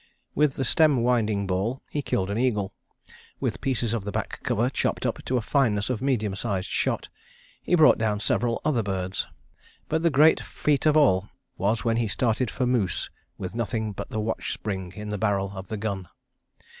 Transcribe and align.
With 0.33 0.55
the 0.55 0.63
stem 0.65 1.03
winding 1.03 1.45
ball 1.45 1.83
he 1.91 2.01
killed 2.01 2.31
an 2.31 2.37
eagle; 2.39 2.73
with 3.39 3.61
pieces 3.61 3.93
of 3.93 4.03
the 4.03 4.11
back 4.11 4.39
cover 4.41 4.67
chopped 4.67 5.05
up 5.05 5.23
to 5.25 5.37
a 5.37 5.43
fineness 5.43 5.91
of 5.91 6.01
medium 6.01 6.35
sized 6.35 6.65
shot 6.71 7.07
he 7.61 7.75
brought 7.75 7.99
down 7.99 8.19
several 8.19 8.59
other 8.65 8.81
birds, 8.81 9.27
but 9.89 10.01
the 10.01 10.09
great 10.09 10.39
feat 10.39 10.87
of 10.87 10.97
all 10.97 11.29
was 11.55 11.85
when 11.85 11.97
he 11.97 12.07
started 12.07 12.49
for 12.49 12.65
moose 12.65 13.11
with 13.37 13.53
nothing 13.53 13.91
but 13.91 14.09
the 14.09 14.19
watch 14.19 14.51
spring 14.53 14.91
in 14.95 15.09
the 15.09 15.19
barrel 15.19 15.51
of 15.53 15.67
the 15.67 15.77
gun. 15.77 16.09